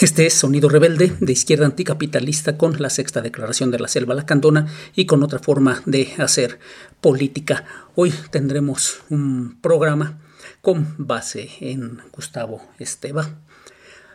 Este 0.00 0.26
es 0.26 0.34
Sonido 0.34 0.68
Rebelde 0.68 1.12
de 1.18 1.32
izquierda 1.32 1.66
anticapitalista 1.66 2.56
con 2.56 2.80
la 2.80 2.88
sexta 2.88 3.20
declaración 3.20 3.72
de 3.72 3.80
la 3.80 3.88
selva 3.88 4.14
lacandona 4.14 4.68
y 4.94 5.06
con 5.06 5.24
otra 5.24 5.40
forma 5.40 5.82
de 5.86 6.14
hacer 6.18 6.60
política. 7.00 7.64
Hoy 7.96 8.14
tendremos 8.30 9.00
un 9.10 9.58
programa 9.60 10.20
con 10.62 10.94
base 10.98 11.50
en 11.58 11.98
Gustavo 12.12 12.62
Esteba. 12.78 13.40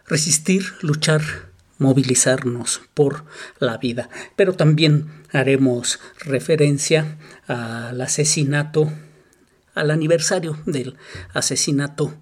Resistir, 0.07 0.63
luchar, 0.79 1.21
movilizarnos 1.79 2.79
por 2.93 3.25
la 3.59 3.77
vida. 3.77 4.07
Pero 4.37 4.53
también 4.53 5.09
haremos 5.33 5.99
referencia 6.19 7.17
al 7.45 7.99
asesinato, 7.99 8.89
al 9.75 9.91
aniversario 9.91 10.57
del 10.65 10.95
asesinato 11.33 12.13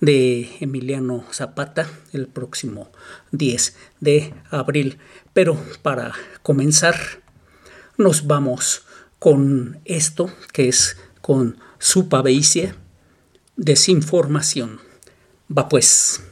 de 0.00 0.56
Emiliano 0.60 1.24
Zapata 1.32 1.88
el 2.12 2.26
próximo 2.26 2.90
10 3.32 3.76
de 4.00 4.34
abril. 4.50 4.98
Pero 5.32 5.56
para 5.82 6.12
comenzar, 6.42 6.96
nos 7.96 8.26
vamos 8.26 8.84
con 9.18 9.80
esto 9.84 10.30
que 10.52 10.68
es 10.68 10.96
con 11.20 11.58
su 11.78 12.08
paveicia, 12.08 12.76
desinformación. 13.56 14.80
Va 15.56 15.68
pues. 15.68 16.22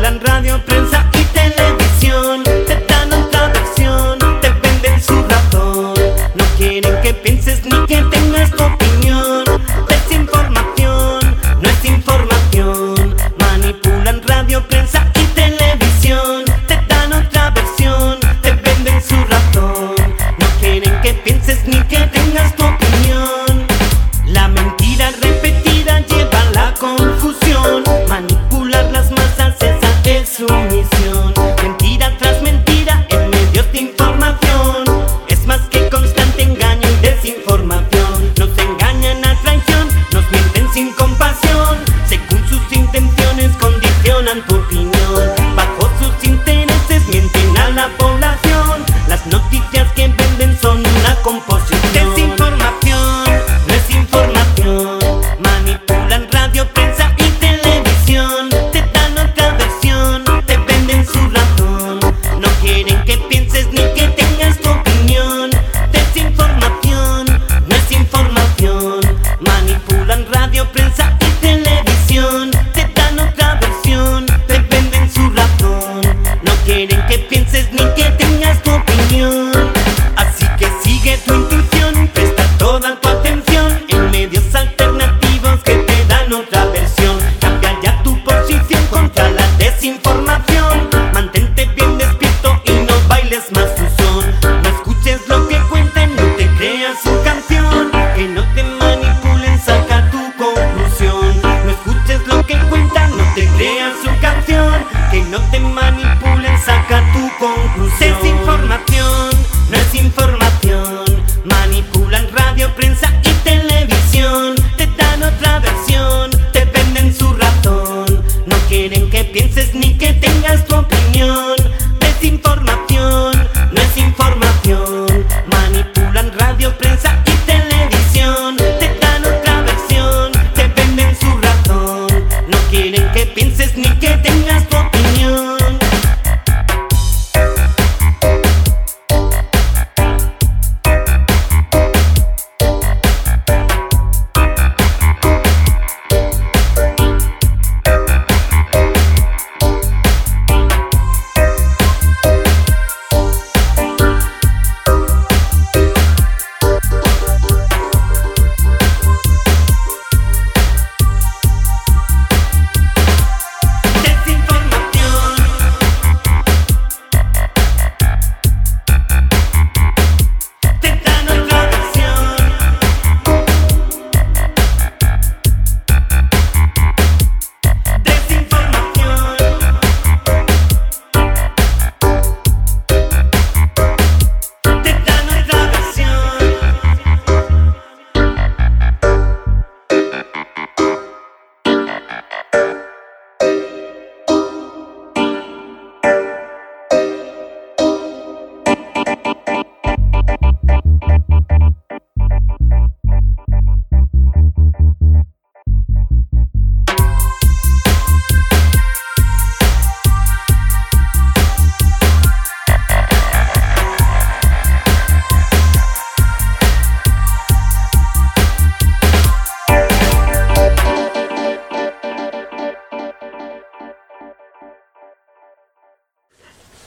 Hablan 0.00 0.18
radio, 0.24 0.58
prensa 0.64 1.04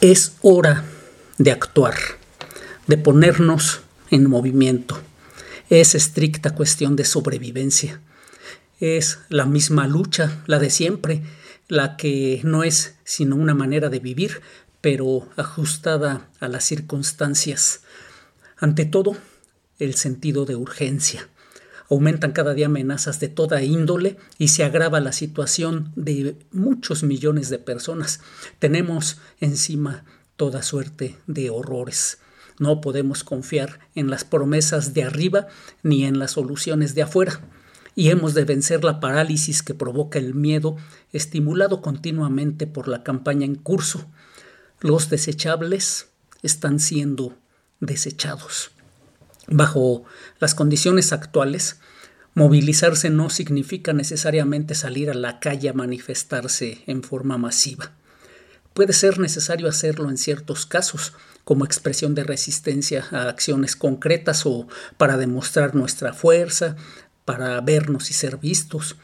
Es 0.03 0.33
hora 0.41 0.83
de 1.37 1.51
actuar, 1.51 1.95
de 2.87 2.97
ponernos 2.97 3.79
en 4.11 4.29
movimiento. 4.29 4.99
Es 5.69 5.95
estricta 5.95 6.55
cuestión 6.55 6.97
de 6.97 7.05
sobrevivencia. 7.05 8.01
Es 8.81 9.19
la 9.29 9.45
misma 9.45 9.87
lucha, 9.87 10.43
la 10.45 10.59
de 10.59 10.71
siempre, 10.71 11.23
la 11.69 11.95
que 11.95 12.41
no 12.43 12.65
es 12.65 12.95
sino 13.05 13.37
una 13.37 13.53
manera 13.53 13.87
de 13.87 13.99
vivir, 13.99 14.41
pero 14.81 15.29
ajustada 15.37 16.27
a 16.41 16.49
las 16.49 16.65
circunstancias. 16.65 17.79
Ante 18.57 18.83
todo, 18.83 19.15
el 19.79 19.95
sentido 19.95 20.43
de 20.43 20.57
urgencia. 20.57 21.29
Aumentan 21.89 22.31
cada 22.31 22.53
día 22.53 22.67
amenazas 22.67 23.19
de 23.19 23.27
toda 23.27 23.61
índole 23.61 24.17
y 24.37 24.49
se 24.49 24.63
agrava 24.63 24.99
la 24.99 25.11
situación 25.11 25.91
de 25.95 26.37
muchos 26.51 27.03
millones 27.03 27.49
de 27.49 27.59
personas. 27.59 28.21
Tenemos 28.59 29.19
encima 29.39 30.05
toda 30.35 30.63
suerte 30.63 31.17
de 31.27 31.49
horrores. 31.49 32.19
No 32.59 32.81
podemos 32.81 33.23
confiar 33.23 33.79
en 33.95 34.09
las 34.09 34.23
promesas 34.23 34.93
de 34.93 35.03
arriba 35.03 35.47
ni 35.81 36.05
en 36.05 36.19
las 36.19 36.31
soluciones 36.31 36.95
de 36.95 37.03
afuera. 37.03 37.41
Y 37.95 38.09
hemos 38.09 38.33
de 38.33 38.45
vencer 38.45 38.83
la 38.83 38.99
parálisis 38.99 39.61
que 39.61 39.75
provoca 39.75 40.17
el 40.17 40.33
miedo, 40.33 40.77
estimulado 41.11 41.81
continuamente 41.81 42.65
por 42.65 42.87
la 42.87 43.03
campaña 43.03 43.45
en 43.45 43.55
curso. 43.55 44.07
Los 44.79 45.09
desechables 45.09 46.07
están 46.41 46.79
siendo 46.79 47.37
desechados. 47.79 48.71
Bajo 49.47 50.05
las 50.39 50.55
condiciones 50.55 51.11
actuales, 51.11 51.79
movilizarse 52.33 53.09
no 53.09 53.29
significa 53.29 53.93
necesariamente 53.93 54.75
salir 54.75 55.09
a 55.09 55.13
la 55.13 55.39
calle 55.39 55.69
a 55.69 55.73
manifestarse 55.73 56.83
en 56.87 57.03
forma 57.03 57.37
masiva. 57.37 57.91
Puede 58.73 58.93
ser 58.93 59.19
necesario 59.19 59.67
hacerlo 59.67 60.09
en 60.09 60.17
ciertos 60.17 60.65
casos, 60.65 61.13
como 61.43 61.65
expresión 61.65 62.15
de 62.15 62.23
resistencia 62.23 63.05
a 63.11 63.27
acciones 63.27 63.75
concretas 63.75 64.45
o 64.45 64.67
para 64.97 65.17
demostrar 65.17 65.75
nuestra 65.75 66.13
fuerza, 66.13 66.75
para 67.25 67.59
vernos 67.61 68.09
y 68.09 68.13
ser 68.13 68.37
vistos, 68.37 68.95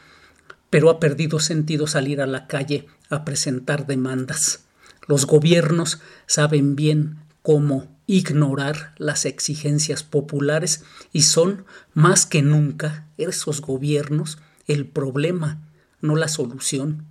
pero 0.70 0.90
ha 0.90 1.00
perdido 1.00 1.38
sentido 1.38 1.86
salir 1.86 2.20
a 2.20 2.26
la 2.26 2.46
calle 2.46 2.86
a 3.10 3.24
presentar 3.24 3.86
demandas. 3.86 4.60
Los 5.06 5.26
gobiernos 5.26 6.00
saben 6.26 6.76
bien 6.76 7.18
cómo 7.42 7.88
ignorar 8.10 8.92
las 8.98 9.24
exigencias 9.24 10.02
populares 10.02 10.82
y 11.12 11.22
son 11.22 11.64
más 11.94 12.26
que 12.26 12.42
nunca 12.42 13.06
esos 13.18 13.60
gobiernos 13.60 14.38
el 14.66 14.84
problema, 14.84 15.60
no 16.00 16.16
la 16.16 16.26
solución. 16.26 17.06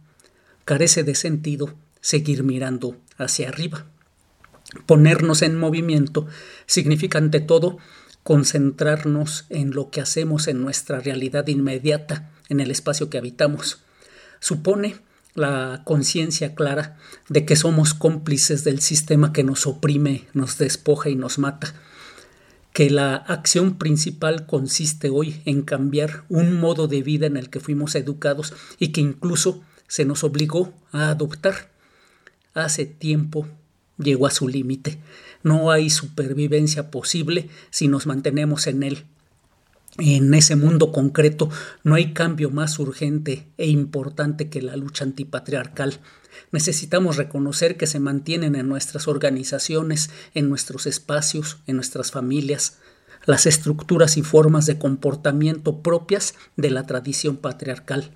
Carece 0.65 1.05
de 1.05 1.15
sentido 1.15 1.73
seguir 2.01 2.43
mirando 2.43 2.97
hacia 3.17 3.47
arriba. 3.47 3.85
Ponernos 4.85 5.41
en 5.41 5.57
movimiento 5.57 6.27
significa 6.65 7.17
ante 7.17 7.39
todo 7.39 7.77
concentrarnos 8.23 9.45
en 9.47 9.71
lo 9.71 9.91
que 9.91 10.01
hacemos 10.01 10.49
en 10.49 10.59
nuestra 10.59 10.99
realidad 10.99 11.47
inmediata, 11.47 12.29
en 12.49 12.59
el 12.59 12.71
espacio 12.71 13.09
que 13.09 13.17
habitamos. 13.17 13.83
Supone 14.41 14.97
la 15.35 15.81
conciencia 15.85 16.55
clara 16.55 16.97
de 17.29 17.45
que 17.45 17.55
somos 17.55 17.93
cómplices 17.93 18.63
del 18.63 18.81
sistema 18.81 19.33
que 19.33 19.43
nos 19.43 19.67
oprime, 19.67 20.25
nos 20.33 20.57
despoja 20.57 21.09
y 21.09 21.15
nos 21.15 21.37
mata, 21.37 21.73
que 22.73 22.89
la 22.89 23.15
acción 23.15 23.77
principal 23.77 24.45
consiste 24.45 25.09
hoy 25.09 25.41
en 25.45 25.61
cambiar 25.61 26.23
un 26.29 26.59
modo 26.59 26.87
de 26.87 27.01
vida 27.01 27.27
en 27.27 27.37
el 27.37 27.49
que 27.49 27.59
fuimos 27.59 27.95
educados 27.95 28.53
y 28.77 28.89
que 28.89 29.01
incluso 29.01 29.63
se 29.87 30.05
nos 30.05 30.23
obligó 30.23 30.73
a 30.91 31.09
adoptar. 31.09 31.71
Hace 32.53 32.85
tiempo 32.85 33.47
llegó 33.97 34.27
a 34.27 34.31
su 34.31 34.47
límite. 34.47 34.99
No 35.43 35.71
hay 35.71 35.89
supervivencia 35.89 36.91
posible 36.91 37.49
si 37.69 37.87
nos 37.87 38.05
mantenemos 38.05 38.67
en 38.67 38.83
él 38.83 39.05
en 40.01 40.33
ese 40.33 40.55
mundo 40.55 40.91
concreto 40.91 41.49
no 41.83 41.95
hay 41.95 42.13
cambio 42.13 42.49
más 42.49 42.79
urgente 42.79 43.47
e 43.57 43.67
importante 43.67 44.49
que 44.49 44.61
la 44.61 44.75
lucha 44.75 45.03
antipatriarcal. 45.03 45.99
Necesitamos 46.51 47.17
reconocer 47.17 47.77
que 47.77 47.87
se 47.87 47.99
mantienen 47.99 48.55
en 48.55 48.67
nuestras 48.67 49.07
organizaciones, 49.07 50.09
en 50.33 50.49
nuestros 50.49 50.85
espacios, 50.85 51.57
en 51.67 51.75
nuestras 51.75 52.11
familias, 52.11 52.77
las 53.25 53.45
estructuras 53.45 54.17
y 54.17 54.21
formas 54.21 54.65
de 54.65 54.79
comportamiento 54.79 55.81
propias 55.81 56.35
de 56.55 56.71
la 56.71 56.85
tradición 56.85 57.37
patriarcal. 57.37 58.11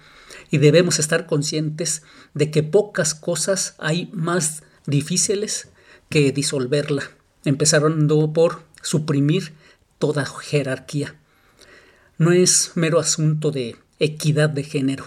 Y 0.50 0.60
debemos 0.60 1.00
estar 1.00 1.26
conscientes 1.26 2.04
de 2.34 2.50
que 2.52 2.64
pocas 2.64 3.14
cosas 3.14 3.76
hay 3.80 4.10
más 4.14 4.64
difíciles 4.86 5.70
que 6.10 6.32
disolverla, 6.32 7.04
empezando 7.44 8.32
por 8.32 8.64
suprimir 8.82 9.54
toda 10.00 10.26
jerarquía 10.26 11.16
no 12.18 12.32
es 12.32 12.72
mero 12.76 13.00
asunto 13.00 13.52
de 13.52 13.76
equidad 14.00 14.50
de 14.50 14.64
género, 14.64 15.06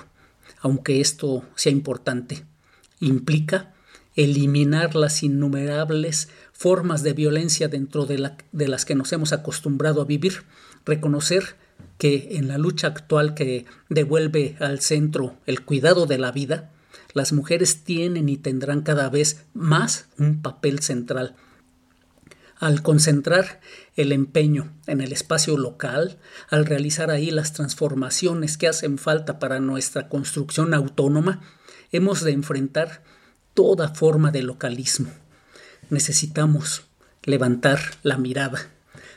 aunque 0.61 1.01
esto 1.01 1.45
sea 1.55 1.73
importante. 1.73 2.45
Implica 3.01 3.75
eliminar 4.17 4.95
las 4.97 5.23
innumerables 5.23 6.29
formas 6.53 7.03
de 7.03 7.13
violencia 7.13 7.69
dentro 7.69 8.07
de, 8.07 8.19
las 8.19 8.85
que 8.85 8.95
nos 8.95 9.13
hemos 9.13 9.33
acostumbrado 9.33 10.01
a 10.01 10.07
vivir, 10.07 10.43
reconocer 10.85 11.57
que 11.99 12.29
en 12.33 12.49
la 12.49 12.59
lucha 12.59 12.87
actual 12.89 13.35
que 13.35 13.67
devuelve 13.89 14.57
al 14.59 14.81
centro 14.81 15.37
el 15.47 15.63
cuidado 15.63 16.07
de 16.07 16.19
la 16.19 16.33
vida, 16.33 16.71
las 17.13 17.33
mujeres 17.33 17.85
tienen 17.85 18.29
y 18.29 18.37
tendrán 18.37 18.83
cada 18.83 19.09
vez 19.11 19.45
más 19.55 20.07
un 20.19 20.43
papel 20.43 20.81
central 20.81 21.37
al 22.59 22.83
concentrar 22.83 23.61
el 23.97 24.13
empeño 24.13 24.73
en 24.87 25.01
el 25.01 25.13
espacio 25.13 25.57
local, 25.57 26.19
al 26.49 26.67
realizar 26.67 27.11
ahí 27.11 27.31
las 27.31 27.53
transformaciones 27.53 28.57
que 28.57 28.69
hacen 28.69 28.99
falta 28.99 29.39
para 29.39 29.61
nuestra 29.61 30.09
construcción 30.09 30.75
autónoma, 30.75 31.43
hemos 31.93 32.23
de 32.23 32.33
enfrentar 32.33 33.03
toda 33.55 33.89
forma 33.95 34.31
de 34.31 34.43
localismo. 34.43 35.11
Necesitamos 35.91 36.85
levantar 37.23 37.81
la 38.03 38.19
mirada, 38.19 38.71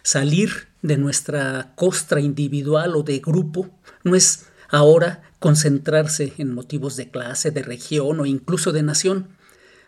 salir 0.03 0.67
de 0.81 0.97
nuestra 0.97 1.73
costra 1.75 2.21
individual 2.21 2.95
o 2.95 3.03
de 3.03 3.19
grupo, 3.19 3.69
no 4.03 4.15
es 4.15 4.47
ahora 4.69 5.23
concentrarse 5.39 6.33
en 6.37 6.53
motivos 6.53 6.95
de 6.95 7.09
clase, 7.09 7.51
de 7.51 7.63
región 7.63 8.19
o 8.19 8.25
incluso 8.25 8.71
de 8.71 8.83
nación. 8.83 9.29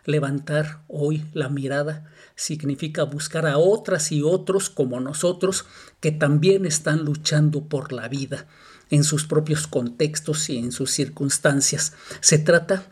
Levantar 0.04 0.82
hoy 0.88 1.24
la 1.32 1.48
mirada 1.48 2.10
significa 2.34 3.04
buscar 3.04 3.46
a 3.46 3.58
otras 3.58 4.10
y 4.10 4.22
otros 4.22 4.68
como 4.68 4.98
nosotros 4.98 5.64
que 6.00 6.10
también 6.10 6.66
están 6.66 7.04
luchando 7.04 7.68
por 7.68 7.92
la 7.92 8.08
vida 8.08 8.46
en 8.90 9.04
sus 9.04 9.24
propios 9.24 9.66
contextos 9.66 10.50
y 10.50 10.58
en 10.58 10.72
sus 10.72 10.90
circunstancias. 10.90 11.92
Se 12.20 12.38
trata 12.38 12.86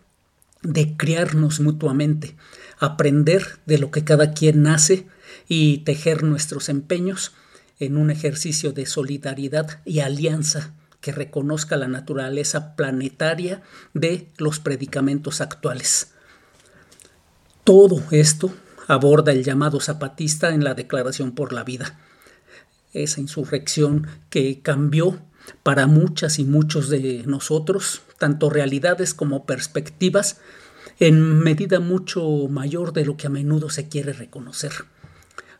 de 0.62 0.96
criarnos 0.96 1.60
mutuamente, 1.60 2.36
aprender 2.78 3.58
de 3.66 3.78
lo 3.78 3.90
que 3.90 4.04
cada 4.04 4.32
quien 4.32 4.66
hace 4.66 5.06
y 5.48 5.78
tejer 5.78 6.22
nuestros 6.22 6.68
empeños 6.68 7.32
en 7.80 7.96
un 7.96 8.10
ejercicio 8.10 8.72
de 8.72 8.86
solidaridad 8.86 9.80
y 9.84 10.00
alianza 10.00 10.74
que 11.00 11.12
reconozca 11.12 11.76
la 11.76 11.88
naturaleza 11.88 12.76
planetaria 12.76 13.62
de 13.94 14.28
los 14.36 14.60
predicamentos 14.60 15.40
actuales. 15.40 16.12
Todo 17.64 18.02
esto 18.10 18.52
aborda 18.88 19.32
el 19.32 19.44
llamado 19.44 19.80
zapatista 19.80 20.50
en 20.50 20.64
la 20.64 20.74
Declaración 20.74 21.32
por 21.32 21.52
la 21.52 21.62
Vida. 21.62 21.98
Esa 22.92 23.20
insurrección 23.20 24.06
que 24.30 24.60
cambió 24.62 25.20
para 25.62 25.86
muchas 25.86 26.38
y 26.38 26.44
muchos 26.44 26.88
de 26.88 27.22
nosotros, 27.26 28.02
tanto 28.18 28.50
realidades 28.50 29.14
como 29.14 29.44
perspectivas, 29.46 30.40
en 30.98 31.38
medida 31.40 31.80
mucho 31.80 32.48
mayor 32.48 32.92
de 32.92 33.04
lo 33.04 33.16
que 33.16 33.26
a 33.26 33.30
menudo 33.30 33.70
se 33.70 33.88
quiere 33.88 34.12
reconocer. 34.12 34.72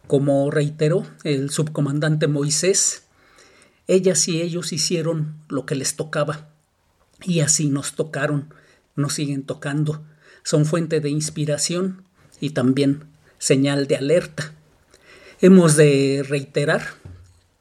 Como 0.07 0.51
reiteró 0.51 1.07
el 1.25 1.51
subcomandante 1.51 2.27
Moisés, 2.27 3.05
ellas 3.87 4.27
y 4.29 4.41
ellos 4.41 4.73
hicieron 4.73 5.37
lo 5.49 5.67
que 5.67 5.75
les 5.75 5.97
tocaba, 5.97 6.49
y 7.23 7.41
así 7.41 7.69
nos 7.69 7.95
tocaron, 7.95 8.53
nos 8.97 9.15
siguen 9.15 9.45
tocando, 9.45 10.03
son 10.43 10.65
fuente 10.67 11.01
de 11.01 11.11
inspiración 11.11 12.05
y 12.41 12.51
también 12.51 13.05
señal 13.39 13.87
de 13.87 13.97
alerta. 13.97 14.55
Hemos 15.41 15.77
de 15.77 16.25
reiterar, 16.29 16.83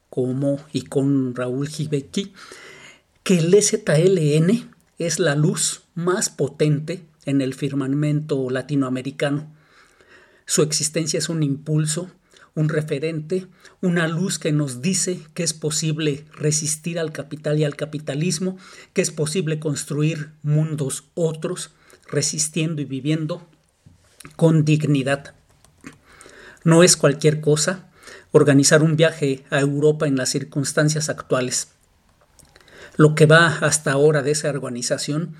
como 0.08 0.60
y 0.72 0.82
con 0.82 1.34
Raúl 1.34 1.68
Gibeki, 1.68 2.32
que 3.22 3.38
el 3.38 3.54
ZLN 3.62 4.70
es 4.98 5.18
la 5.18 5.34
luz 5.34 5.82
más 5.94 6.28
potente 6.28 7.02
en 7.24 7.40
el 7.40 7.54
firmamento 7.54 8.50
latinoamericano. 8.50 9.50
Su 10.46 10.62
existencia 10.62 11.18
es 11.18 11.28
un 11.28 11.42
impulso, 11.42 12.10
un 12.54 12.68
referente, 12.68 13.46
una 13.80 14.08
luz 14.08 14.38
que 14.38 14.52
nos 14.52 14.82
dice 14.82 15.20
que 15.34 15.42
es 15.42 15.54
posible 15.54 16.24
resistir 16.32 16.98
al 16.98 17.12
capital 17.12 17.58
y 17.58 17.64
al 17.64 17.76
capitalismo, 17.76 18.58
que 18.92 19.02
es 19.02 19.10
posible 19.10 19.60
construir 19.60 20.32
mundos 20.42 21.04
otros, 21.14 21.70
resistiendo 22.10 22.82
y 22.82 22.84
viviendo 22.84 23.46
con 24.36 24.64
dignidad 24.64 25.34
No 26.64 26.82
es 26.82 26.96
cualquier 26.96 27.40
cosa 27.40 27.90
organizar 28.32 28.82
un 28.82 28.96
viaje 28.96 29.44
a 29.50 29.60
Europa 29.60 30.06
en 30.06 30.16
las 30.16 30.30
circunstancias 30.30 31.08
actuales. 31.08 31.68
Lo 32.96 33.14
que 33.14 33.26
va 33.26 33.58
hasta 33.60 33.92
ahora 33.92 34.22
de 34.22 34.32
esa 34.32 34.50
organización, 34.50 35.34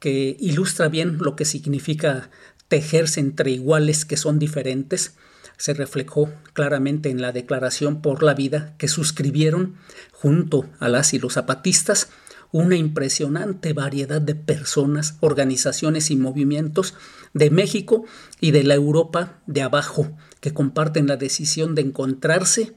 que 0.00 0.36
ilustra 0.40 0.88
bien 0.88 1.18
lo 1.18 1.36
que 1.36 1.44
significa 1.44 2.30
tejerse 2.68 3.20
entre 3.20 3.50
iguales 3.50 4.04
que 4.04 4.16
son 4.16 4.38
diferentes, 4.38 5.14
se 5.56 5.72
reflejó 5.72 6.32
claramente 6.52 7.10
en 7.10 7.20
la 7.20 7.32
Declaración 7.32 8.02
por 8.02 8.22
la 8.22 8.34
Vida 8.34 8.74
que 8.78 8.88
suscribieron 8.88 9.76
junto 10.12 10.68
a 10.80 10.88
las 10.88 11.14
y 11.14 11.18
los 11.18 11.34
zapatistas 11.34 12.08
una 12.52 12.76
impresionante 12.76 13.72
variedad 13.72 14.20
de 14.20 14.34
personas, 14.34 15.16
organizaciones 15.20 16.10
y 16.10 16.16
movimientos 16.16 16.94
de 17.34 17.50
México 17.50 18.04
y 18.40 18.50
de 18.50 18.64
la 18.64 18.74
Europa 18.74 19.40
de 19.46 19.62
abajo 19.62 20.16
que 20.40 20.54
comparten 20.54 21.06
la 21.06 21.16
decisión 21.16 21.74
de 21.74 21.82
encontrarse 21.82 22.74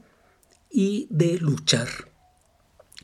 y 0.70 1.06
de 1.10 1.38
luchar. 1.38 1.88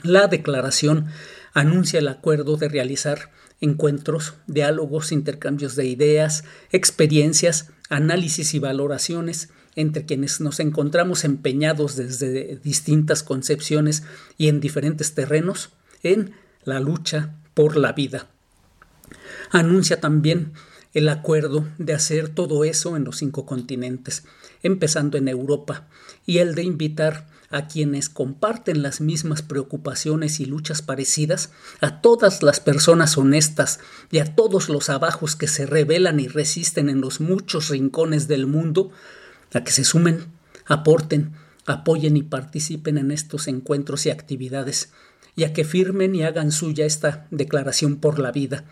La 0.03 0.27
declaración 0.27 1.07
anuncia 1.55 2.01
el 2.01 2.09
acuerdo 2.09 2.57
de 2.57 2.69
realizar 2.69 3.31
encuentros, 3.61 4.35
diálogos, 4.47 5.13
intercambios 5.13 5.77
de 5.77 5.87
ideas, 5.87 6.45
experiencias, 6.71 7.71
análisis 7.89 8.55
y 8.55 8.59
valoraciones 8.59 9.49
entre 9.75 10.05
quienes 10.05 10.41
nos 10.41 10.61
encontramos 10.61 11.25
empeñados 11.25 11.97
desde 11.97 12.57
distintas 12.57 13.23
concepciones 13.23 14.03
y 14.37 14.49
en 14.49 14.61
diferentes 14.61 15.15
terrenos 15.15 15.71
en 16.03 16.33
la 16.67 16.81
lucha 16.81 17.35
por 17.55 17.79
la 17.79 17.93
vida. 17.93 18.27
Anuncia 19.51 20.01
también 20.01 20.53
el 20.93 21.09
acuerdo 21.09 21.67
de 21.79 21.95
hacer 21.95 22.29
todo 22.29 22.65
eso 22.65 22.97
en 22.97 23.05
los 23.05 23.19
cinco 23.19 23.47
continentes, 23.47 24.25
empezando 24.63 25.17
en 25.17 25.29
Europa, 25.29 25.89
y 26.27 26.39
el 26.39 26.55
de 26.55 26.65
invitar 26.65 27.29
a 27.51 27.69
quienes 27.69 28.09
comparten 28.09 28.83
las 28.83 29.01
mismas 29.01 29.43
preocupaciones 29.43 30.41
y 30.41 30.47
luchas 30.47 30.83
parecidas, 30.83 31.51
a 31.81 32.01
todas 32.01 32.43
las 32.43 32.61
personas 32.61 33.17
honestas 33.17 33.79
y 34.11 34.19
a 34.19 34.35
todos 34.35 34.69
los 34.69 34.91
abajos 34.91 35.37
que 35.37 35.47
se 35.47 35.67
rebelan 35.67 36.19
y 36.19 36.27
resisten 36.27 36.89
en 36.89 37.01
los 37.01 37.21
muchos 37.21 37.69
rincones 37.69 38.27
del 38.27 38.47
mundo, 38.47 38.91
a 39.53 39.63
que 39.63 39.71
se 39.71 39.85
sumen, 39.85 40.27
aporten, 40.67 41.33
apoyen 41.67 42.17
y 42.17 42.23
participen 42.23 42.99
en 42.99 43.13
estos 43.13 43.47
encuentros 43.47 44.07
y 44.07 44.11
actividades, 44.11 44.91
y 45.37 45.45
a 45.45 45.53
que 45.53 45.65
firmen 45.65 46.15
y 46.15 46.25
hagan 46.25 46.51
suya 46.51 46.87
esta 46.87 47.27
declaración 47.31 47.97
por 47.97 48.19
la 48.19 48.33
vida. 48.33 48.65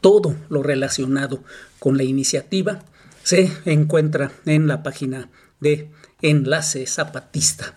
Todo 0.00 0.36
lo 0.50 0.62
relacionado 0.62 1.42
con 1.78 1.96
la 1.96 2.02
iniciativa 2.02 2.82
se 3.22 3.50
encuentra 3.64 4.32
en 4.44 4.66
la 4.66 4.82
página 4.82 5.30
de 5.60 5.90
Enlace 6.20 6.86
Zapatista. 6.86 7.74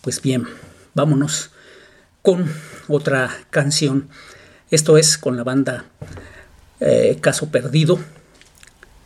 Pues 0.00 0.22
bien, 0.22 0.46
vámonos 0.94 1.50
con 2.22 2.50
otra 2.88 3.30
canción. 3.50 4.08
Esto 4.70 4.96
es 4.96 5.18
con 5.18 5.36
la 5.36 5.44
banda 5.44 5.86
eh, 6.80 7.18
Caso 7.20 7.50
Perdido. 7.50 7.98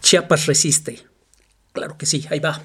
Chiapas 0.03 0.47
resiste. 0.47 1.05
Claro 1.73 1.97
que 1.97 2.07
sí, 2.07 2.27
ahí 2.31 2.39
va. 2.39 2.63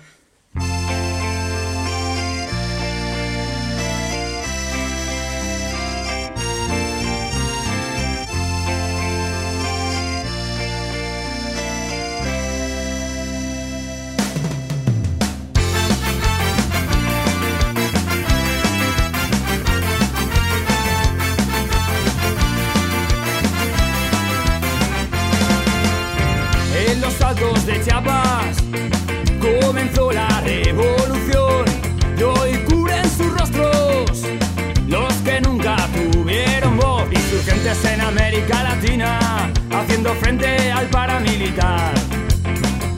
en 37.84 38.02
América 38.02 38.64
Latina, 38.64 39.52
haciendo 39.72 40.14
frente 40.16 40.72
al 40.72 40.88
paramilitar. 40.88 41.94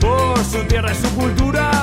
Por 0.00 0.38
su 0.44 0.62
tierra 0.64 0.92
y 0.92 0.94
su 0.94 1.14
cultura, 1.14 1.77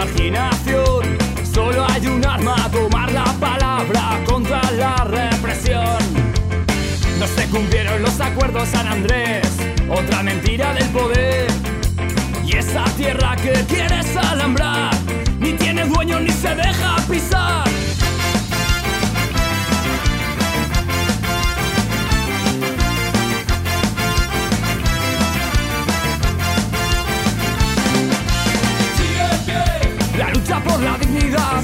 marginación. 0.00 1.18
Solo 1.52 1.84
hay 1.90 2.06
un 2.06 2.24
arma, 2.24 2.56
tomar 2.72 3.12
la 3.12 3.24
palabra 3.34 4.18
contra 4.24 4.62
la 4.72 4.96
represión. 5.04 5.98
No 7.18 7.26
se 7.26 7.46
cumplieron 7.48 8.00
los 8.00 8.18
acuerdos 8.18 8.68
San 8.68 8.86
Andrés, 8.88 9.46
otra 9.90 10.22
mentira 10.22 10.72
del 10.72 10.88
poder. 10.88 11.48
Y 12.46 12.56
esa 12.56 12.84
tierra 12.96 13.36
que 13.36 13.52
quieres 13.68 14.16
alambrar, 14.16 14.94
ni 15.38 15.52
tiene 15.52 15.84
dueño 15.84 16.18
ni 16.20 16.30
se 16.30 16.54
deja 16.54 16.96
pisar. 17.10 17.69
por 30.60 30.80
la 30.82 30.98
dignidad. 30.98 31.62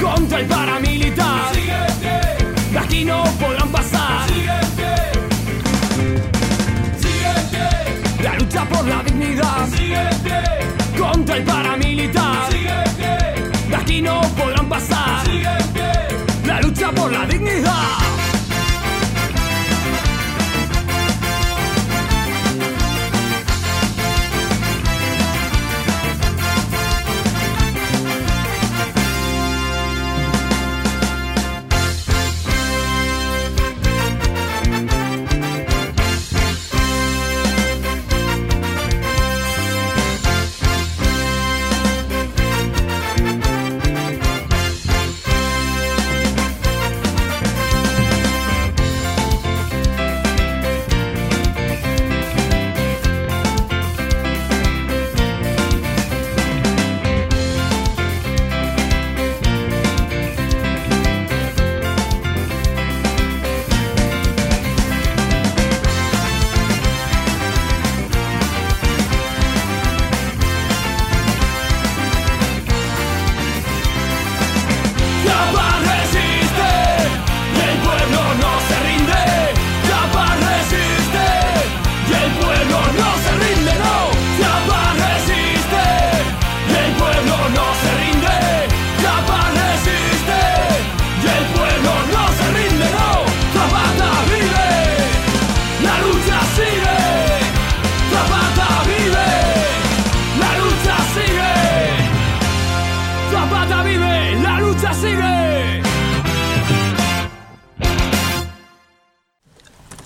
Contra 0.00 0.40
el 0.40 0.46
paramilitar. 0.46 1.54
Síguete. 1.54 2.72
De 2.72 2.78
aquí 2.78 3.04
no 3.04 3.24
podrán 3.38 3.68
pasar. 3.70 4.28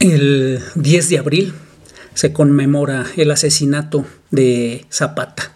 El 0.03 0.61
10 0.75 1.11
de 1.11 1.19
abril 1.19 1.55
se 2.15 2.33
conmemora 2.33 3.07
el 3.17 3.31
asesinato 3.31 4.05
de 4.33 4.85
Zapata. 4.91 5.55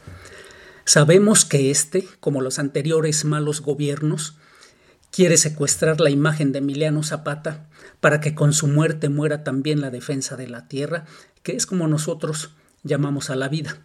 Sabemos 0.84 1.44
que 1.44 1.72
este, 1.72 2.06
como 2.20 2.40
los 2.40 2.60
anteriores 2.60 3.24
malos 3.24 3.60
gobiernos, 3.60 4.36
quiere 5.10 5.36
secuestrar 5.36 6.00
la 6.00 6.10
imagen 6.10 6.52
de 6.52 6.60
Emiliano 6.60 7.02
Zapata 7.02 7.68
para 7.98 8.20
que 8.20 8.36
con 8.36 8.52
su 8.52 8.68
muerte 8.68 9.08
muera 9.08 9.42
también 9.42 9.80
la 9.80 9.90
defensa 9.90 10.36
de 10.36 10.46
la 10.46 10.68
tierra, 10.68 11.06
que 11.42 11.56
es 11.56 11.66
como 11.66 11.88
nosotros 11.88 12.50
llamamos 12.84 13.30
a 13.30 13.34
la 13.34 13.48
vida. 13.48 13.82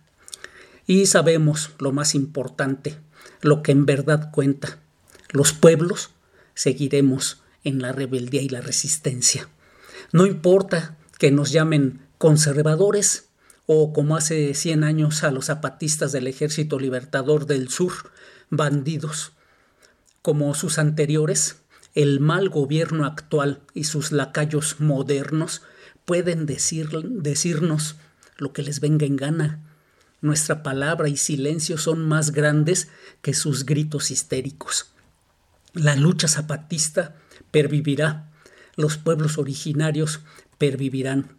Y 0.86 1.08
sabemos 1.08 1.72
lo 1.80 1.92
más 1.92 2.14
importante, 2.14 2.98
lo 3.42 3.64
que 3.64 3.72
en 3.72 3.88
verdad 3.88 4.30
cuenta. 4.30 4.78
Los 5.32 5.54
pueblos 5.54 6.12
seguiremos 6.54 7.42
en 7.64 7.82
la 7.82 7.94
rebeldía 7.94 8.44
y 8.44 8.50
la 8.50 8.62
resistencia. 8.62 9.50
No 10.12 10.26
importa 10.26 10.98
que 11.18 11.32
nos 11.32 11.52
llamen 11.52 12.02
conservadores 12.18 13.30
o 13.66 13.94
como 13.94 14.18
hace 14.18 14.54
100 14.54 14.84
años 14.84 15.24
a 15.24 15.32
los 15.32 15.46
zapatistas 15.46 16.12
del 16.12 16.28
Ejército 16.28 16.80
Libertador 16.80 17.46
del 17.46 17.70
Sur, 17.70 17.94
bandidos. 18.50 19.32
Como 20.22 20.54
sus 20.54 20.78
anteriores, 20.78 21.62
el 21.96 22.20
mal 22.20 22.50
gobierno 22.50 23.06
actual 23.06 23.62
y 23.74 23.86
sus 23.86 24.12
lacayos 24.12 24.80
modernos 24.80 25.62
pueden 26.06 26.46
decir, 26.46 26.90
decirnos 27.04 27.96
lo 28.38 28.52
que 28.52 28.64
les 28.64 28.80
venga 28.82 29.06
en 29.06 29.16
gana. 29.16 29.60
Nuestra 30.20 30.64
palabra 30.64 31.08
y 31.08 31.18
silencio 31.18 31.78
son 31.78 32.06
más 32.08 32.32
grandes 32.32 32.90
que 33.22 33.34
sus 33.34 33.66
gritos 33.66 34.12
histéricos. 34.12 34.88
La 35.74 35.96
lucha 35.96 36.28
zapatista 36.28 37.16
pervivirá 37.52 38.31
los 38.76 38.98
pueblos 38.98 39.38
originarios 39.38 40.22
pervivirán. 40.58 41.38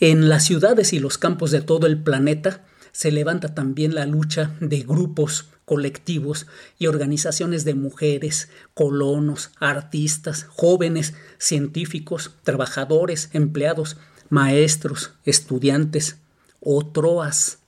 En 0.00 0.28
las 0.28 0.44
ciudades 0.44 0.92
y 0.92 0.98
los 0.98 1.18
campos 1.18 1.50
de 1.50 1.60
todo 1.60 1.86
el 1.86 2.02
planeta 2.02 2.64
se 2.92 3.12
levanta 3.12 3.54
también 3.54 3.94
la 3.94 4.06
lucha 4.06 4.56
de 4.60 4.80
grupos, 4.80 5.48
colectivos 5.64 6.46
y 6.78 6.86
organizaciones 6.86 7.64
de 7.64 7.74
mujeres, 7.74 8.48
colonos, 8.74 9.50
artistas, 9.60 10.46
jóvenes, 10.48 11.14
científicos, 11.38 12.32
trabajadores, 12.42 13.30
empleados, 13.34 13.96
maestros, 14.30 15.12
estudiantes, 15.24 16.16
otroas. 16.60 17.58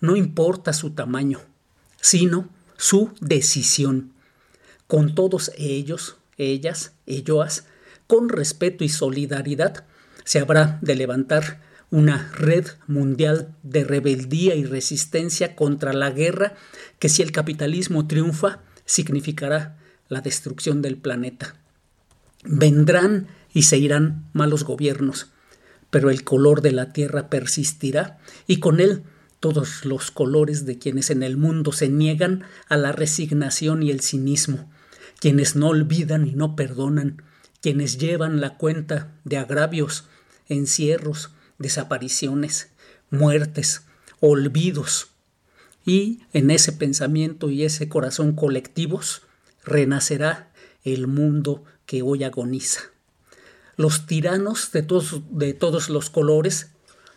No 0.00 0.16
importa 0.16 0.72
su 0.72 0.90
tamaño, 0.90 1.40
sino 2.00 2.50
su 2.76 3.12
decisión. 3.20 4.12
Con 4.86 5.14
todos 5.14 5.50
ellos, 5.56 6.16
ellas, 6.36 6.92
elloas, 7.06 7.64
con 8.06 8.28
respeto 8.28 8.84
y 8.84 8.88
solidaridad, 8.88 9.84
se 10.24 10.38
habrá 10.38 10.78
de 10.82 10.94
levantar 10.94 11.60
una 11.90 12.30
red 12.34 12.66
mundial 12.86 13.54
de 13.62 13.84
rebeldía 13.84 14.54
y 14.54 14.64
resistencia 14.64 15.54
contra 15.54 15.92
la 15.92 16.10
guerra 16.10 16.54
que 16.98 17.08
si 17.08 17.22
el 17.22 17.30
capitalismo 17.30 18.06
triunfa 18.06 18.60
significará 18.84 19.78
la 20.08 20.20
destrucción 20.20 20.82
del 20.82 20.96
planeta. 20.96 21.56
Vendrán 22.44 23.28
y 23.52 23.62
se 23.62 23.78
irán 23.78 24.24
malos 24.32 24.64
gobiernos, 24.64 25.28
pero 25.90 26.10
el 26.10 26.24
color 26.24 26.60
de 26.60 26.72
la 26.72 26.92
tierra 26.92 27.30
persistirá 27.30 28.18
y 28.46 28.58
con 28.58 28.80
él 28.80 29.04
todos 29.38 29.84
los 29.84 30.10
colores 30.10 30.66
de 30.66 30.78
quienes 30.78 31.10
en 31.10 31.22
el 31.22 31.36
mundo 31.36 31.70
se 31.70 31.88
niegan 31.88 32.44
a 32.68 32.76
la 32.76 32.92
resignación 32.92 33.82
y 33.82 33.90
el 33.90 34.00
cinismo, 34.00 34.70
quienes 35.20 35.54
no 35.54 35.68
olvidan 35.68 36.26
y 36.26 36.32
no 36.32 36.56
perdonan, 36.56 37.22
quienes 37.64 37.96
llevan 37.96 38.42
la 38.42 38.58
cuenta 38.58 39.10
de 39.24 39.38
agravios, 39.38 40.04
encierros, 40.50 41.30
desapariciones, 41.56 42.68
muertes, 43.08 43.84
olvidos. 44.20 45.08
Y 45.82 46.20
en 46.34 46.50
ese 46.50 46.72
pensamiento 46.72 47.48
y 47.48 47.64
ese 47.64 47.88
corazón 47.88 48.34
colectivos 48.34 49.22
renacerá 49.64 50.52
el 50.82 51.06
mundo 51.06 51.64
que 51.86 52.02
hoy 52.02 52.22
agoniza. 52.24 52.82
Los 53.78 54.04
tiranos 54.04 54.70
de 54.70 54.82
todos, 54.82 55.22
de 55.30 55.54
todos 55.54 55.88
los 55.88 56.10
colores 56.10 56.68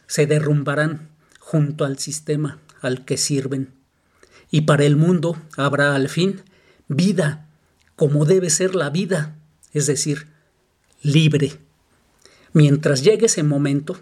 se 0.05 0.27
derrumbarán 0.27 1.09
junto 1.39 1.83
al 1.83 1.99
sistema 1.99 2.61
al 2.79 3.03
que 3.03 3.17
sirven. 3.17 3.73
Y 4.49 4.61
para 4.61 4.85
el 4.85 4.95
mundo 4.95 5.35
habrá 5.57 5.93
al 5.93 6.07
fin 6.07 6.41
vida 6.87 7.49
como 7.97 8.23
debe 8.23 8.49
ser 8.49 8.75
la 8.75 8.89
vida, 8.89 9.35
es 9.73 9.87
decir, 9.87 10.36
libre. 11.01 11.59
Mientras 12.53 13.03
llegue 13.03 13.27
ese 13.27 13.43
momento, 13.43 13.97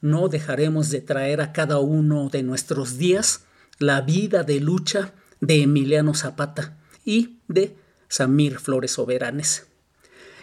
no 0.00 0.28
dejaremos 0.28 0.90
de 0.90 1.00
traer 1.00 1.40
a 1.40 1.52
cada 1.52 1.78
uno 1.78 2.28
de 2.28 2.42
nuestros 2.42 2.98
días 2.98 3.44
la 3.78 4.00
vida 4.00 4.42
de 4.42 4.60
lucha 4.60 5.12
de 5.40 5.62
Emiliano 5.62 6.14
Zapata 6.14 6.76
y 7.04 7.38
de 7.48 7.76
Samir 8.08 8.58
Flores 8.58 8.92
Soberanes. 8.92 9.66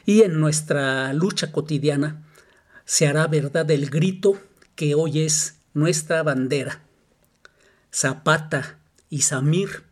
Y 0.05 0.21
en 0.21 0.39
nuestra 0.39 1.13
lucha 1.13 1.51
cotidiana 1.51 2.23
se 2.85 3.07
hará 3.07 3.27
verdad 3.27 3.69
el 3.71 3.89
grito 3.89 4.39
que 4.75 4.95
hoy 4.95 5.21
es 5.21 5.55
nuestra 5.73 6.23
bandera. 6.23 6.81
Zapata 7.91 8.79
y 9.09 9.21
Samir 9.21 9.83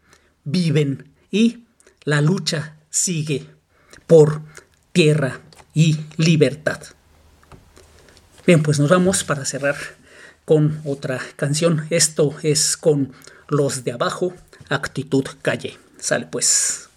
viven 0.43 1.11
y 1.29 1.65
la 2.03 2.21
lucha 2.21 2.77
sigue 2.89 3.47
por 4.07 4.41
tierra 4.91 5.41
y 5.73 5.97
libertad. 6.17 6.81
Bien, 8.45 8.63
pues 8.63 8.79
nos 8.79 8.89
vamos 8.89 9.23
para 9.23 9.45
cerrar 9.45 9.75
con 10.45 10.81
otra 10.85 11.19
canción. 11.35 11.85
Esto 11.89 12.35
es 12.41 12.75
con 12.77 13.13
Los 13.47 13.83
de 13.83 13.93
Abajo, 13.93 14.33
Actitud 14.69 15.25
Calle. 15.41 15.77
Sale 15.99 16.25
pues. 16.25 16.90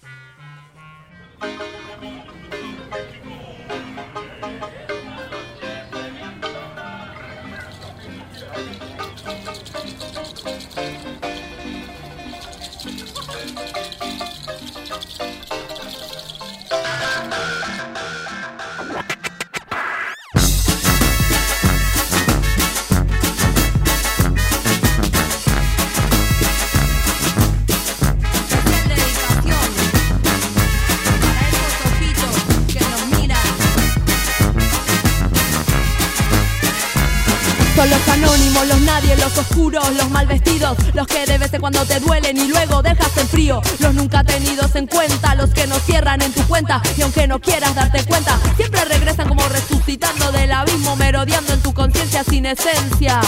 Los 39.97 40.11
mal 40.11 40.27
vestidos, 40.27 40.77
los 40.95 41.07
que 41.07 41.27
de 41.27 41.39
vez 41.39 41.53
en 41.53 41.61
cuando 41.61 41.85
te 41.85 41.99
duelen 42.01 42.37
y 42.37 42.49
luego 42.49 42.83
dejas 42.83 43.17
en 43.17 43.29
frío, 43.29 43.61
los 43.81 43.95
nunca 43.95 44.23
tenidos 44.25 44.75
en 44.77 44.87
cuenta, 44.87 45.35
los 45.35 45.51
que 45.51 45.67
no 45.67 45.79
cierran 45.81 46.23
en 46.23 46.33
tu 46.33 46.43
cuenta 46.47 46.81
y 46.97 47.03
aunque 47.03 47.27
no 47.27 47.41
quieras 47.41 47.75
darte 47.75 48.05
cuenta, 48.05 48.39
siempre 48.57 48.85
regresan 48.85 49.29
como 49.29 49.47
resucitando 49.49 50.31
del 50.33 50.53
abismo, 50.53 50.97
merodeando 50.97 51.53
en 51.53 51.61
tu 51.61 51.73
conciencia 51.75 52.23
sin 52.25 52.47
esencia. 52.47 53.21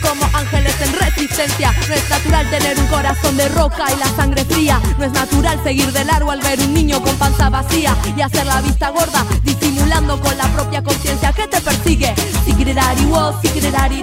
Como 0.00 0.24
ángeles 0.34 0.74
en 0.80 0.92
resistencia, 0.98 1.72
no 1.88 1.94
es 1.94 2.10
natural 2.10 2.50
tener 2.50 2.78
un 2.78 2.86
corazón 2.86 3.36
de 3.36 3.48
roca 3.50 3.84
y 3.92 3.98
la 3.98 4.08
sangre 4.16 4.44
fría. 4.44 4.80
No 4.98 5.04
es 5.04 5.12
natural 5.12 5.60
seguir 5.62 5.92
de 5.92 6.04
largo 6.04 6.30
al 6.30 6.40
ver 6.40 6.58
un 6.60 6.74
niño 6.74 7.00
con 7.02 7.14
panza 7.16 7.48
vacía 7.48 7.96
y 8.16 8.20
hacer 8.20 8.46
la 8.46 8.60
vista 8.62 8.90
gorda, 8.90 9.24
disimulando 9.44 10.20
con 10.20 10.36
la 10.36 10.48
propia 10.52 10.82
conciencia 10.82 11.32
que 11.32 11.46
te 11.46 11.60
persigue. 11.60 12.14
Sigridari 12.44 13.04
wo, 13.04 13.40
sigridari 13.42 14.02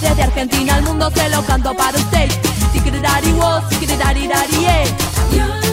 Desde 0.00 0.22
Argentina 0.22 0.74
al 0.76 0.82
mundo 0.82 1.10
se 1.14 1.28
lo 1.28 1.42
canto 1.44 1.74
para 1.74 1.96
usted. 1.96 2.30
Sigridari 2.72 3.32
wo, 3.32 3.60
sigridari 3.70 4.26
eh. 4.26 4.84
sirve, 5.30 5.67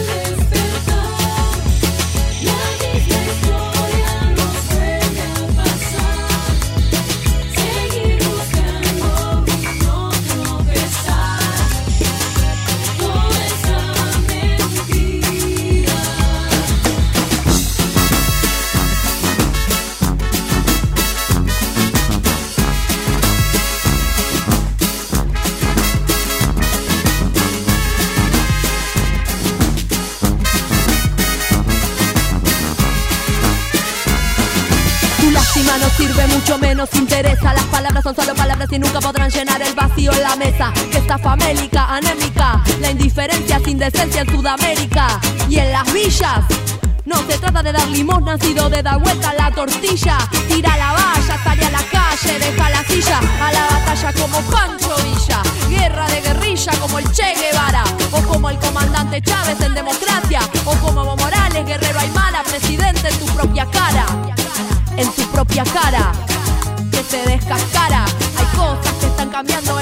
menos 36.76 36.94
interesa. 36.94 37.54
Las 37.54 37.64
palabras 37.64 38.04
son 38.04 38.14
solo 38.14 38.34
palabras 38.34 38.68
y 38.70 38.78
nunca 38.78 39.00
podrán 39.00 39.30
llenar 39.30 39.62
el 39.62 39.72
vacío 39.72 40.12
en 40.12 40.22
la 40.22 40.36
mesa. 40.36 40.74
Que 40.92 40.98
está 40.98 41.16
famélica, 41.16 41.86
anémica, 41.86 42.62
la 42.80 42.90
indiferencia 42.90 43.58
sin 43.64 43.78
decencia 43.78 44.20
en 44.20 44.30
Sudamérica 44.30 45.18
y 45.48 45.58
en 45.58 45.72
las 45.72 45.90
villas. 45.90 46.44
No 47.06 47.16
se 47.26 47.38
trata 47.38 47.62
de 47.62 47.72
dar 47.72 47.88
limosna, 47.88 48.36
sino 48.38 48.68
de 48.68 48.82
dar 48.82 49.00
vuelta 49.00 49.30
a 49.30 49.34
la 49.34 49.50
tortilla. 49.52 50.18
Tira 50.48 50.76
la 50.76 50.92
valla, 50.92 51.42
sale 51.42 51.64
a 51.64 51.70
la 51.70 51.82
calle, 51.90 52.38
deja 52.38 52.68
la 52.68 52.84
silla. 52.84 53.20
A 53.40 53.52
la 53.52 53.66
batalla 53.70 54.12
como 54.12 54.38
Pancho 54.42 54.96
Villa. 55.02 55.42
Guerra 55.70 56.06
de 56.08 56.20
guerrilla 56.20 56.72
como 56.78 56.98
el 56.98 57.10
Che 57.12 57.34
Guevara. 57.40 57.84
O 58.10 58.20
como 58.20 58.50
el 58.50 58.58
comandante 58.58 59.22
Chávez 59.22 59.58
en 59.62 59.72
democracia. 59.72 60.40
O 60.66 60.74
como 60.76 61.04
Evo 61.04 61.16
Morales, 61.16 61.64
guerrero 61.64 62.00
Aymara, 62.00 62.42
presidente 62.42 63.08
en 63.08 63.18
tu 63.18 63.26
propia 63.34 63.64
cara. 63.64 64.04
En 64.98 65.10
tu 65.12 65.22
propia 65.30 65.64
cara. 65.64 66.12
Descascara. 67.46 68.04
Hay 68.38 68.56
cosas 68.56 68.92
que 68.98 69.06
están 69.06 69.30
cambiando 69.30 69.75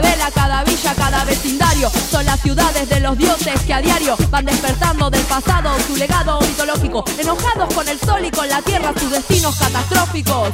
favela, 0.00 0.30
cada 0.30 0.64
villa, 0.64 0.94
cada 0.94 1.24
vecindario. 1.24 1.90
Son 2.10 2.24
las 2.24 2.40
ciudades 2.40 2.88
de 2.88 3.00
los 3.00 3.16
dioses 3.18 3.60
que 3.66 3.74
a 3.74 3.80
diario 3.80 4.16
van 4.30 4.44
despertando 4.44 5.10
del 5.10 5.22
pasado 5.22 5.70
su 5.86 5.96
legado 5.96 6.40
mitológico. 6.40 7.04
Enojados 7.18 7.74
con 7.74 7.88
el 7.88 7.98
sol 8.00 8.24
y 8.24 8.30
con 8.30 8.48
la 8.48 8.62
tierra 8.62 8.92
sus 8.98 9.10
destinos 9.10 9.56
catastróficos. 9.56 10.50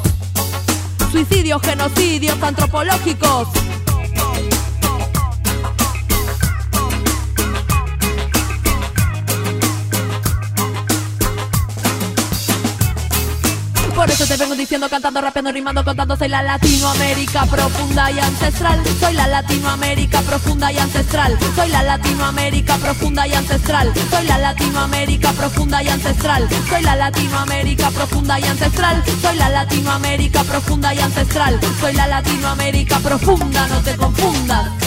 Suicidios, 1.11 1.63
genocidios 1.63 2.43
antropológicos 2.43 3.49
Por 14.05 14.11
eso 14.11 14.27
te 14.27 14.37
vengo 14.37 14.55
diciendo, 14.55 14.87
cantando, 14.90 15.23
rapeando, 15.23 15.51
rimando, 15.51 15.83
contando 15.83 16.14
Soy 16.14 16.29
la 16.29 16.43
Latinoamérica 16.43 17.47
profunda 17.47 18.11
y 18.11 18.19
ancestral. 18.19 18.83
Soy 19.01 19.14
la 19.14 19.27
Latinoamérica 19.27 20.21
profunda 20.21 20.71
y 20.71 20.77
ancestral. 20.77 21.38
Soy 21.57 21.71
la 21.71 21.83
Latinoamérica 21.83 22.77
profunda 22.77 23.27
y 23.27 23.33
ancestral. 23.33 23.95
Soy 24.11 24.27
la 24.27 24.37
Latinoamérica 24.37 25.33
profunda 25.33 25.83
y 25.83 25.88
ancestral. 25.88 26.47
Soy 26.69 26.83
la 26.83 26.97
Latinoamérica 26.97 27.90
profunda 27.93 28.38
y 28.40 28.45
ancestral. 28.45 29.03
Soy 29.23 29.37
la 29.38 29.49
Latinoamérica 29.49 30.45
profunda 30.45 30.95
y 30.95 30.99
ancestral. 30.99 31.61
Soy 31.81 31.95
la 31.95 32.07
Latinoamérica 32.07 32.99
profunda, 32.99 33.67
no 33.69 33.81
te 33.81 33.97
confundas 33.97 34.84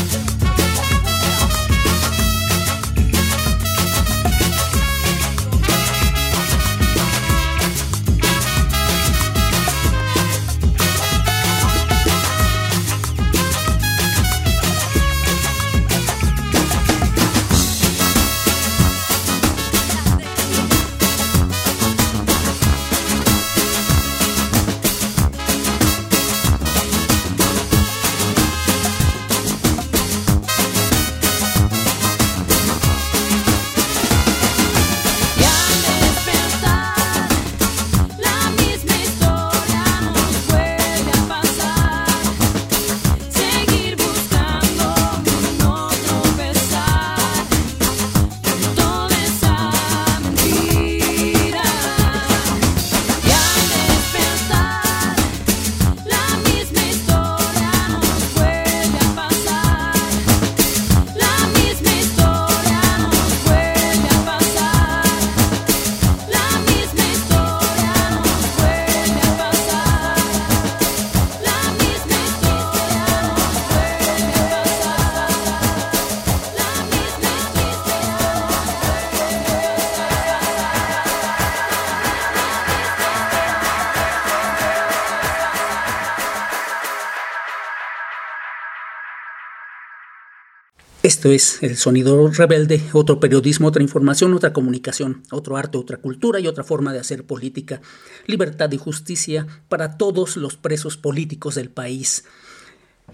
Esto 91.08 91.32
es 91.32 91.63
El 91.63 91.78
Sonido 91.78 92.30
Rebelde, 92.32 92.84
otro 92.91 93.22
periodismo, 93.22 93.70
otra 93.70 93.82
información, 93.82 94.34
otra 94.34 94.52
comunicación, 94.52 95.24
otro 95.32 95.56
arte, 95.56 95.78
otra 95.78 95.96
cultura 95.96 96.41
y 96.41 96.48
otra 96.48 96.65
forma 96.65 96.91
de 96.91 97.00
hacer 97.00 97.24
política. 97.24 97.80
Libertad 98.26 98.70
y 98.74 98.78
justicia 98.78 99.48
para 99.70 99.98
todos 99.98 100.36
los 100.36 100.58
presos 100.58 100.98
políticos 100.98 101.56
del 101.56 101.70
país. 101.70 102.26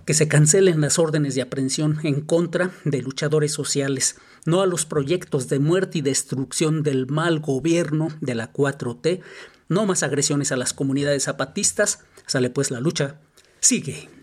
Que 0.05 0.15
se 0.15 0.27
cancelen 0.27 0.81
las 0.81 0.97
órdenes 0.97 1.35
de 1.35 1.43
aprehensión 1.43 1.99
en 2.01 2.21
contra 2.21 2.71
de 2.83 3.03
luchadores 3.03 3.51
sociales, 3.51 4.15
no 4.47 4.63
a 4.63 4.65
los 4.65 4.87
proyectos 4.87 5.47
de 5.47 5.59
muerte 5.59 5.99
y 5.99 6.01
destrucción 6.01 6.81
del 6.81 7.05
mal 7.05 7.41
gobierno 7.41 8.07
de 8.21 8.33
la 8.33 8.51
4T, 8.51 9.21
no 9.69 9.85
más 9.85 10.01
agresiones 10.01 10.51
a 10.51 10.57
las 10.57 10.73
comunidades 10.73 11.25
zapatistas. 11.25 11.99
Sale 12.25 12.49
pues 12.49 12.71
la 12.71 12.79
lucha. 12.79 13.19
Sigue. 13.59 14.22